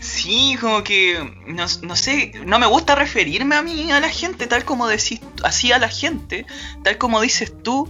[0.00, 4.46] Sí, como que, no, no sé, no me gusta referirme a mí, a la gente,
[4.46, 6.46] tal como decís, así a la gente,
[6.84, 7.88] tal como dices tú,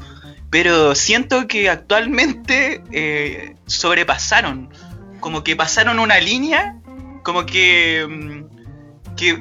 [0.51, 4.69] pero siento que actualmente eh, sobrepasaron,
[5.21, 6.77] como que pasaron una línea,
[7.23, 9.35] como que, mm, que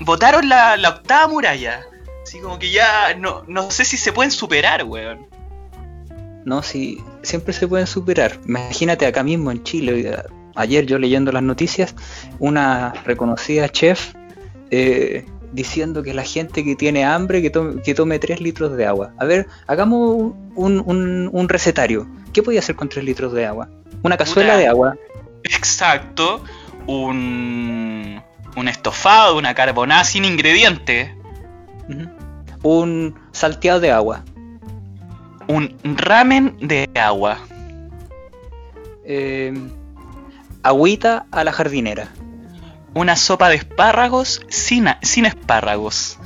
[0.00, 1.80] botaron la, octava muralla,
[2.22, 5.26] así como que ya no, no sé si se pueden superar, weón.
[6.44, 8.38] No, sí, siempre se pueden superar.
[8.46, 10.24] Imagínate acá mismo en Chile, a-
[10.60, 11.94] ayer yo leyendo las noticias,
[12.38, 14.14] una reconocida chef
[14.70, 18.86] eh, diciendo que la gente que tiene hambre que tome, que tome 3 litros de
[18.86, 19.12] agua.
[19.18, 22.06] A ver, hagamos un, un- un recetario.
[22.32, 23.68] ¿Qué podía hacer con 3 litros de agua?
[24.02, 24.96] Una cazuela de agua.
[25.44, 26.42] Exacto.
[26.86, 28.20] Un,
[28.56, 31.10] un estofado, una carbonada sin ingredientes.
[32.62, 34.24] Un salteado de agua.
[35.48, 37.38] Un ramen de agua.
[39.04, 39.54] Eh,
[40.62, 42.08] agüita a la jardinera.
[42.96, 46.18] Una sopa de espárragos sin, sin espárragos.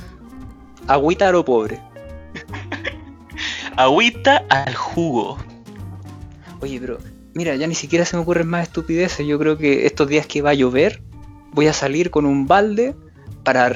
[0.87, 1.81] Agüita a lo pobre.
[3.75, 5.37] Agüita al jugo.
[6.61, 6.97] Oye, pero
[7.33, 9.25] mira, ya ni siquiera se me ocurren más estupideces.
[9.27, 11.01] Yo creo que estos días que va a llover,
[11.51, 12.95] voy a salir con un balde
[13.43, 13.73] para,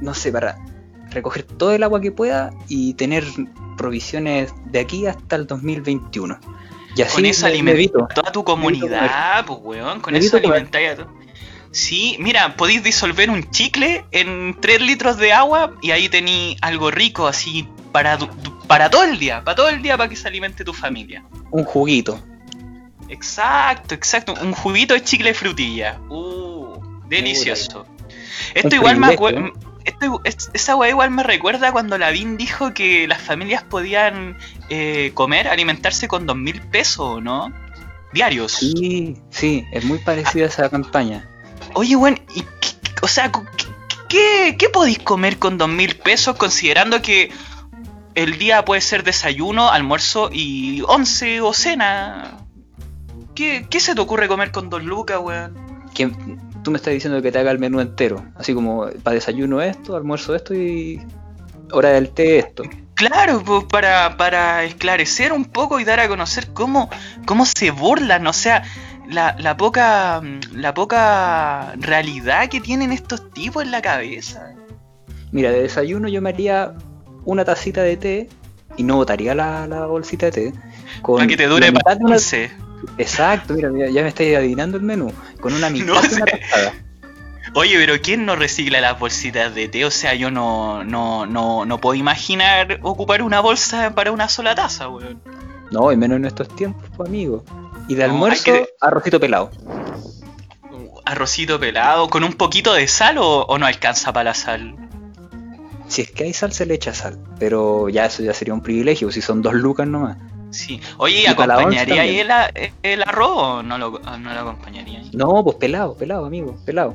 [0.00, 0.58] no sé, para
[1.10, 3.24] recoger todo el agua que pueda y tener
[3.78, 6.38] provisiones de aquí hasta el 2021.
[6.96, 7.46] Y así con eso
[8.14, 10.00] toda tu comunidad, pues weón.
[10.00, 11.23] Con eso alimentáis a to-
[11.74, 16.92] Sí, mira, podéis disolver un chicle en 3 litros de agua y ahí tení algo
[16.92, 18.16] rico así para,
[18.68, 21.24] para todo el día, para todo el día para que se alimente tu familia.
[21.50, 22.20] Un juguito.
[23.08, 24.34] Exacto, exacto.
[24.40, 25.98] Un juguito de chicle de frutilla.
[26.08, 27.86] Uh, delicioso.
[28.54, 30.50] Esto igual me privilegio, acuerda.
[30.54, 36.06] Esa weá igual me recuerda cuando Lavín dijo que las familias podían eh, comer, alimentarse
[36.06, 37.52] con dos mil pesos, ¿no?
[38.12, 38.52] Diarios.
[38.52, 41.28] Sí, sí, es muy parecida a esa campaña.
[41.74, 42.46] Oye, weón, ¿y qué-
[42.82, 43.30] qué- o sea,
[44.08, 47.30] qué, qué podéis comer con dos mil pesos considerando que
[48.14, 52.38] el día puede ser desayuno, almuerzo y once o cena?
[53.34, 55.54] ¿Qué, qué se te ocurre comer con dos lucas, weón?
[55.92, 56.08] Que
[56.62, 58.24] tú me estás diciendo que te haga el menú entero.
[58.36, 61.00] Así como para desayuno esto, almuerzo esto y
[61.72, 62.62] hora del té esto.
[62.94, 66.88] Claro, pues para, para esclarecer un poco y dar a conocer cómo,
[67.26, 68.62] cómo se burlan, o sea,
[69.08, 74.54] la, la poca la poca realidad que tienen estos tipos en la cabeza.
[75.32, 76.74] Mira, de desayuno yo me haría
[77.24, 78.28] una tacita de té
[78.76, 80.52] y no botaría la, la bolsita de té.
[81.02, 82.16] Con Para que te dure para una-.
[82.98, 85.12] Exacto, mira, mira, ya me estáis adivinando el menú.
[85.40, 86.38] Con una mitad No de una sé.
[86.38, 86.72] tostada.
[87.56, 89.84] Oye, pero ¿quién no recicla las bolsitas de té?
[89.84, 94.54] O sea, yo no, no, no, no puedo imaginar ocupar una bolsa para una sola
[94.54, 95.20] taza, weón.
[95.70, 97.44] No, y menos en estos tiempos, pues, amigo.
[97.88, 99.50] Y de almuerzo, que- arrocito pelado.
[101.04, 104.74] Arrocito pelado, con un poquito de sal o, o no alcanza para la sal.
[105.86, 107.18] Si es que hay sal, se le echa sal.
[107.38, 110.16] Pero ya eso ya sería un privilegio, si son dos lucas nomás.
[110.50, 110.80] Sí.
[110.96, 114.40] Oye, ¿y Y para la once acompañaría ahí el, arroz o no lo, no lo
[114.40, 115.02] acompañaría?
[115.12, 116.94] No, pues pelado, pelado, amigo, pelado.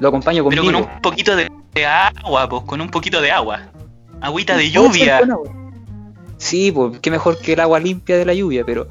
[0.00, 0.80] Lo acompaño Pero conmigo.
[0.84, 3.60] con un poquito de, de agua, pues, con un poquito de agua.
[4.20, 5.20] Agüita de ¿Puede ser lluvia.
[5.20, 5.68] con?
[6.38, 8.88] Sí, pues qué mejor que el agua limpia de la lluvia, pero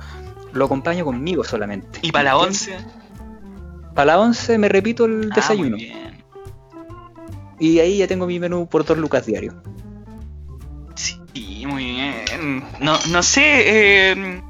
[0.57, 1.99] lo acompaño conmigo solamente.
[2.01, 2.77] Y para la once.
[3.95, 5.77] Para la 11 me repito el Ah, desayuno.
[5.77, 6.23] muy bien.
[7.59, 9.61] y ahí ya tengo mi menú por dos lucas diario.
[10.95, 12.63] Sí, muy bien.
[12.79, 14.11] No, no sé.
[14.11, 14.41] eh,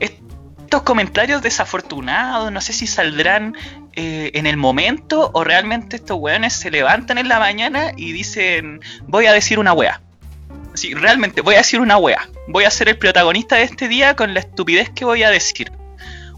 [0.00, 3.54] estos comentarios desafortunados, no sé si saldrán
[3.94, 8.80] eh, en el momento o realmente estos weones se levantan en la mañana y dicen:
[9.06, 10.02] Voy a decir una wea.
[10.78, 12.28] Sí, realmente voy a decir una wea.
[12.46, 15.72] Voy a ser el protagonista de este día con la estupidez que voy a decir.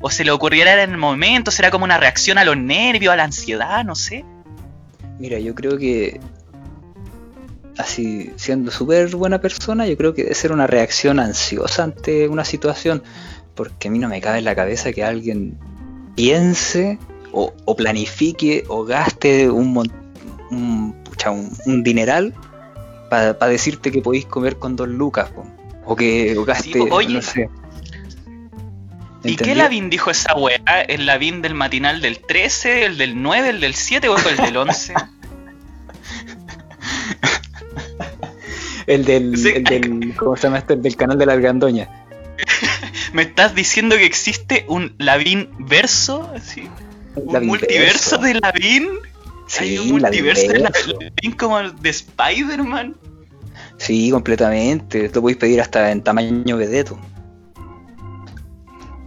[0.00, 3.16] O se le ocurriera en el momento, será como una reacción a los nervios, a
[3.16, 4.24] la ansiedad, no sé.
[5.18, 6.20] Mira, yo creo que
[7.76, 12.46] así siendo súper buena persona, yo creo que debe ser una reacción ansiosa ante una
[12.46, 13.02] situación,
[13.54, 15.58] porque a mí no me cabe en la cabeza que alguien
[16.16, 16.98] piense
[17.30, 19.76] o, o planifique o gaste un,
[20.50, 20.96] un,
[21.66, 22.34] un dineral
[23.10, 25.44] para decirte que podéis comer con dos lucas, po.
[25.84, 27.14] o que o gaste, Sí, oye.
[27.14, 27.50] no sé.
[29.22, 29.54] ¿Y qué.
[29.54, 30.80] Lavín dijo esa weá?
[30.88, 34.56] ¿El Lavín del matinal del 13, el del 9, el del 7 o el del
[34.56, 34.94] 11?
[38.86, 39.48] El del, Sí.
[39.54, 40.72] el del, ¿cómo se llama este?
[40.74, 41.88] El del canal de la Argandoña.
[43.12, 46.28] ¿Me estás diciendo que existe un Lavín verso?
[46.34, 46.68] Así?
[47.14, 48.18] ¿Un Lavín multiverso verso.
[48.18, 48.88] de Lavín?
[49.58, 50.58] ¿Hay Sí, un multiverso de.
[50.60, 52.96] Lavín como el de Spider-Man?
[53.78, 55.10] Sí, completamente.
[55.12, 56.98] Lo podéis pedir hasta en tamaño vedeto.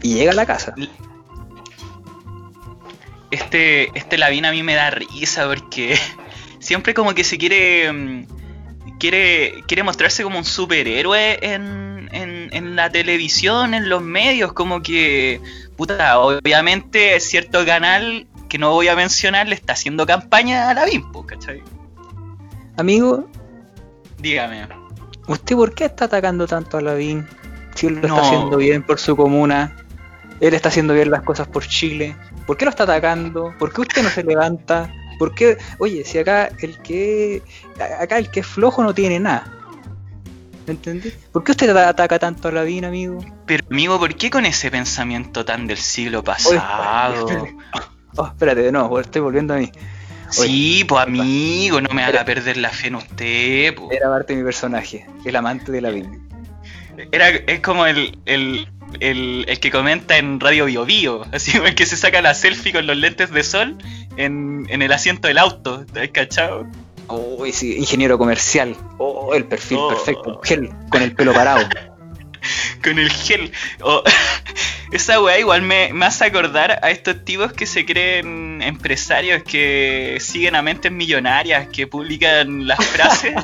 [0.01, 0.73] Y llega a la casa.
[3.31, 5.97] Este, este Lavín a mí me da risa porque
[6.59, 7.91] siempre como que se quiere...
[7.91, 8.25] mm,
[8.99, 14.81] Quiere, quiere mostrarse como un superhéroe en, en, en la televisión, en los medios, como
[14.81, 15.41] que,
[15.75, 20.85] puta, obviamente cierto canal que no voy a mencionar le está haciendo campaña a la
[20.85, 21.63] Bimpo, ¿cachai?
[22.77, 23.27] Amigo,
[24.19, 24.67] Dígame.
[25.27, 27.27] ¿usted por qué está atacando tanto a Lavín?
[27.73, 28.15] Si él lo No.
[28.15, 29.75] está haciendo bien por su comuna,
[30.39, 32.15] él está haciendo bien las cosas por Chile.
[32.45, 33.55] ¿Por qué lo está atacando?
[33.57, 35.57] ¿Por qué usted no se levanta ¿Por qué?
[35.79, 37.41] Oye, si acá el que
[37.99, 39.51] acá el que es flojo no tiene nada.
[40.67, 41.15] ¿Me entendés?
[41.31, 43.17] ¿Por qué usted ataca tanto a Lavín, amigo?
[43.47, 47.47] Pero amigo, ¿por qué con ese pensamiento tan del siglo pasado?
[48.15, 49.71] Oh, espérate, de nuevo, estoy volviendo a mí.
[50.29, 53.75] sí, pues amigo, no me haga perder la fe en usted.
[53.75, 53.89] Po.
[53.91, 56.27] Era parte de mi personaje, el amante de Lavín.
[57.11, 58.67] Era, es como el, el,
[58.99, 62.71] el, el, que comenta en Radio Bio Bio, así el que se saca la selfie
[62.71, 63.77] con los lentes de sol
[64.17, 66.67] en, en el asiento del auto, ¿te has cachado?
[67.07, 68.75] Oh, sí, ingeniero comercial.
[68.97, 69.89] Oh, el perfil oh.
[69.89, 70.41] perfecto.
[70.43, 71.67] Gel, con el pelo parado.
[72.83, 73.51] con el gel.
[73.81, 74.03] Oh,
[74.93, 80.17] esa weá igual me, me, hace acordar a estos tipos que se creen empresarios, que
[80.19, 83.35] siguen a mentes millonarias, que publican las frases.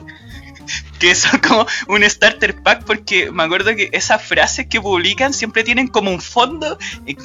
[1.00, 5.64] que son como un starter pack porque me acuerdo que esas frases que publican siempre
[5.64, 6.78] tienen como un fondo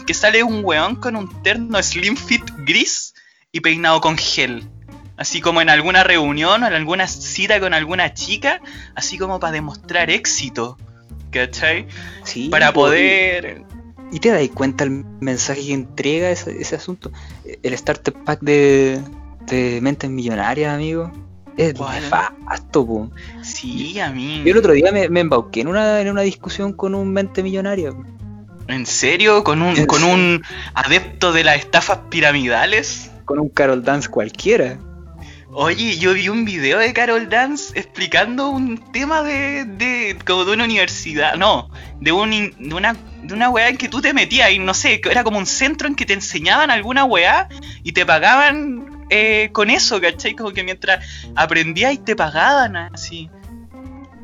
[0.07, 3.15] que sale un weón con un terno slim fit gris
[3.53, 4.67] y peinado con gel.
[5.17, 8.61] Así como en alguna reunión o en alguna cita con alguna chica,
[8.95, 10.79] así como para demostrar éxito.
[11.31, 11.87] ¿Cachai?
[12.25, 13.65] Sí, para poder...
[14.13, 17.11] ¿Y te das cuenta el mensaje que entrega ese, ese asunto?
[17.63, 19.01] El starter pack de,
[19.47, 21.11] de mentes millonarias, amigo.
[21.57, 23.11] Es nefasto, po.
[23.43, 24.43] Sí, a mí.
[24.45, 27.43] Yo el otro día me, me embauqué en una, en una discusión con un mente
[27.43, 28.05] millonario.
[28.67, 29.45] ¿En serio?
[29.45, 30.43] ¿Con un, ¿Con un
[30.75, 33.11] adepto de las estafas piramidales?
[33.25, 34.79] Con un Carol Dance cualquiera.
[35.57, 40.53] Oye, yo vi un video de Carol Dance explicando un tema de, de como de
[40.53, 44.51] una universidad, no, de, un, de una de una weá en que tú te metías
[44.51, 47.49] y no sé, era como un centro en que te enseñaban alguna weá
[47.85, 50.35] y te pagaban eh, con eso, ¿cachai?
[50.35, 53.31] Como que mientras aprendías y te pagaban así.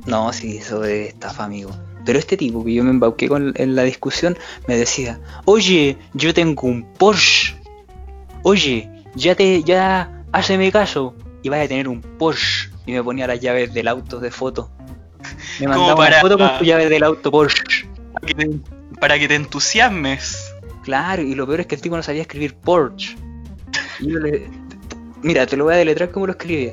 [0.07, 1.71] No, sí, eso es estafa, amigo.
[2.05, 6.35] Pero este tipo que yo me embauqué con, en la discusión me decía, oye, yo
[6.35, 7.55] tengo un Porsche.
[8.43, 12.71] Oye, ya te, ya Háceme caso y vas a tener un Porsche.
[12.87, 14.71] Y me ponía las llaves del auto de foto.
[15.59, 17.87] Me mandaba para, una foto con tu llave del auto Porsche.
[18.13, 18.51] Para que, te,
[18.99, 20.55] para que te entusiasmes.
[20.83, 23.17] Claro, y lo peor es que el tipo no sabía escribir Porsche.
[24.01, 24.49] Le,
[25.23, 26.73] mira, te lo voy a deletrar como lo escribía.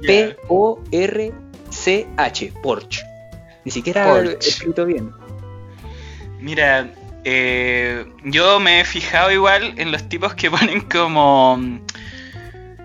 [0.00, 0.36] Yeah.
[0.48, 1.32] P-O-R-C-H,
[2.62, 3.02] Porsche.
[3.64, 4.48] Ni siquiera Porsche.
[4.48, 5.12] escrito bien.
[6.40, 6.92] Mira,
[7.24, 11.60] eh, yo me he fijado igual en los tipos que ponen como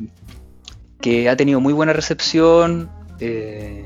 [1.02, 2.88] que ha tenido muy buena recepción,
[3.20, 3.84] eh,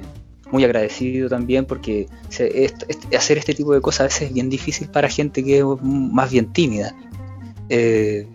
[0.52, 5.08] muy agradecido también porque hacer este tipo de cosas a veces es bien difícil para
[5.08, 6.94] gente que es más bien tímida.
[7.68, 8.28] Eh,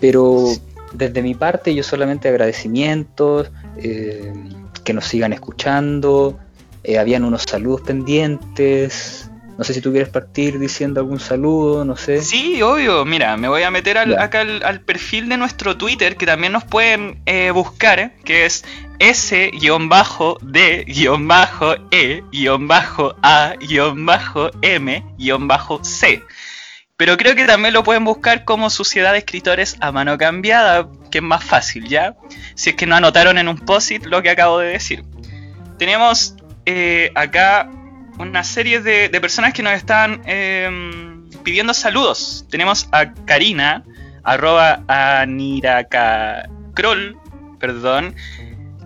[0.00, 0.46] pero
[0.92, 4.32] desde mi parte yo solamente agradecimientos, eh,
[4.82, 6.38] que nos sigan escuchando,
[6.98, 9.29] habían unos saludos pendientes,
[9.60, 12.22] no sé si tú quieres partir diciendo algún saludo, no sé.
[12.22, 13.04] Sí, obvio.
[13.04, 16.54] Mira, me voy a meter al, acá al, al, perfil de nuestro Twitter, que también
[16.54, 18.64] nos pueden eh, buscar, que es
[18.98, 19.52] S-D-E-A-M-C.
[26.96, 31.18] Pero creo que también lo pueden buscar como Sociedad de Escritores a mano cambiada, que
[31.18, 32.16] es más fácil, ¿ya?
[32.54, 35.04] Si es que no anotaron en un post-it lo que acabo de decir.
[35.76, 36.34] Tenemos
[36.64, 37.68] eh, acá
[38.20, 40.68] una serie de, de personas que nos están eh,
[41.42, 42.44] pidiendo saludos.
[42.50, 43.82] Tenemos a Karina,
[44.22, 46.46] arroba Aniracacrol,
[47.58, 48.14] perdón,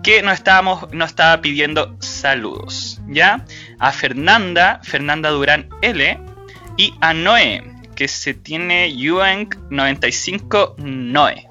[0.03, 3.45] que nos, estábamos, nos estaba pidiendo saludos, ¿ya?
[3.79, 6.17] A Fernanda, Fernanda Durán L,
[6.77, 7.61] Y a Noé,
[7.95, 11.45] que se tiene Yuang 95 Noé.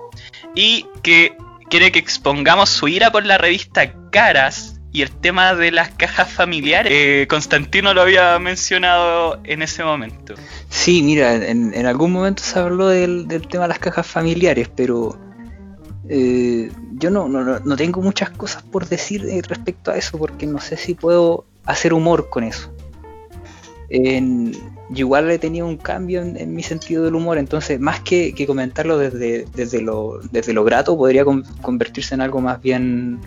[0.55, 1.37] Y que
[1.68, 6.33] quiere que expongamos su ira por la revista Caras y el tema de las cajas
[6.33, 6.93] familiares.
[6.95, 10.35] Eh, Constantino lo había mencionado en ese momento.
[10.69, 15.19] Sí, mira, en, algún momento se habló del, tema de las cajas familiares, pero
[16.09, 20.61] eh, yo no, no, tengo muchas cosas por decir eh, respecto a eso, porque no
[20.61, 22.73] sé si puedo hacer humor con eso.
[24.95, 29.47] Igual he tenido un cambio en, mi sentido del humor, entonces más que, comentarlo desde,
[29.57, 33.19] desde, lo, desde lo grato, podría convertirse en algo más bien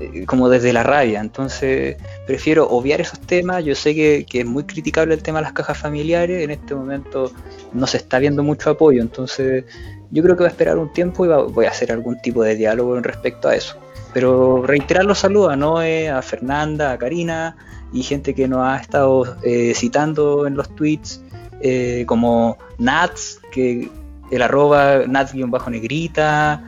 [0.00, 1.20] eh, como desde la rabia.
[1.20, 3.64] Entonces prefiero obviar esos temas.
[3.64, 6.42] Yo sé que, es muy criticable el tema de las cajas familiares.
[6.42, 7.32] En este momento
[7.72, 9.00] no se está viendo mucho apoyo.
[9.02, 9.64] Entonces
[10.10, 12.56] yo creo que voy a esperar un tiempo y voy a hacer algún tipo de
[12.56, 13.76] diálogo respecto a eso.
[14.12, 17.56] Pero reiterar los saludos a Noé, a Fernanda, a Karina
[17.92, 21.20] y gente que nos ha estado eh, citando en los tweets,
[21.60, 23.88] eh, como Nats, que
[24.30, 26.62] el arroba Nats-negrita,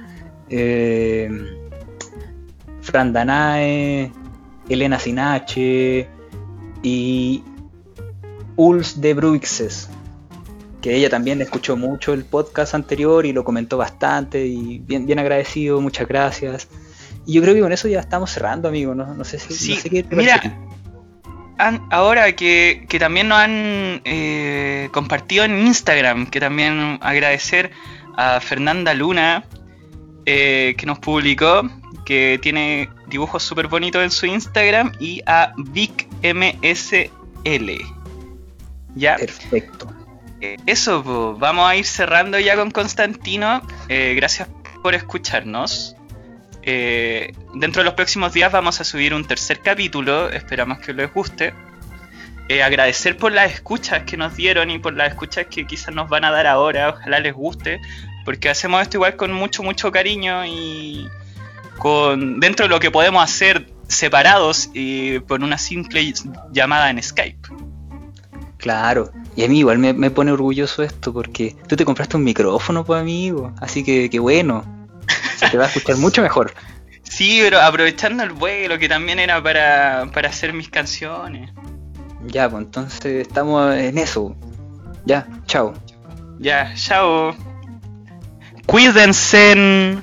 [0.49, 1.29] eh,
[2.87, 4.13] Fran Danae,
[4.69, 6.09] Elena Sinache
[6.83, 7.43] y
[8.55, 9.91] Uls de Bruixes,
[10.81, 15.19] que ella también escuchó mucho el podcast anterior y lo comentó bastante y bien, bien
[15.19, 16.69] agradecido, muchas gracias.
[17.27, 18.95] Y yo creo que con eso ya estamos cerrando, amigo.
[18.95, 19.77] No, sé si.
[19.77, 20.41] Sí, mira,
[21.91, 27.73] ahora que, también nos han eh, compartido en Instagram, que también agradecer
[28.17, 29.45] a Fernanda Luna,
[30.27, 31.63] eh, que nos publicó
[32.07, 37.11] que tiene dibujos súper bonitos en su Instagram, y a VicMSL.
[38.95, 39.17] ¿Ya?
[39.17, 39.93] Perfecto.
[40.41, 43.61] Eh, eso, vamos a ir cerrando ya con Constantino.
[43.89, 44.49] Eh, gracias
[44.83, 45.97] por escucharnos.
[46.63, 51.13] Eh, dentro de los próximos días vamos a subir un tercer capítulo, esperamos que les
[51.13, 51.53] guste.
[52.65, 56.25] agradecer por las escuchas que nos dieron y por las escuchas que quizás nos van
[56.25, 57.81] a dar ahora, ojalá les guste,
[58.27, 61.09] porque hacemos esto igual con mucho, mucho cariño y,
[61.79, 66.13] con dentro de lo que podemos hacer separados y por una simple
[66.53, 67.49] llamada en Skype.
[68.59, 72.85] Claro, y a mí igual me, pone orgulloso esto porque tú te compraste un micrófono,
[72.85, 74.65] pues amigo, así que, qué bueno,
[75.37, 76.53] se te va a escuchar mucho mejor.
[77.05, 81.53] Sí, pero aprovechando el vuelo que también era para, para hacer mis canciones.
[82.27, 84.35] Ya, pues entonces estamos en eso.
[85.05, 85.75] Ya, chao.
[86.41, 87.37] Ya, chao.
[88.67, 90.03] Cuídense.